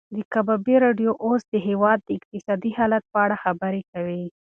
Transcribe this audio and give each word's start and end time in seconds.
د 0.15 0.17
کبابي 0.33 0.75
راډیو 0.85 1.11
اوس 1.25 1.41
د 1.53 1.55
هېواد 1.67 1.99
د 2.03 2.09
اقتصادي 2.17 2.71
حالت 2.77 3.03
په 3.11 3.17
اړه 3.25 3.35
خبرې 3.43 3.81
کوي. 3.91 4.23